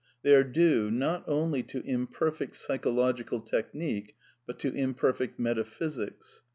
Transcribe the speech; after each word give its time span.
They 0.23 0.33
are 0.33 0.43
due, 0.43 0.89
not 0.89 1.25
only 1.27 1.61
to 1.61 1.83
imperfect 1.85 2.55
psychological 2.55 3.39
technique, 3.39 4.15
but 4.47 4.57
to 4.57 4.73
imperfect 4.73 5.37
metaphysics. 5.37 6.41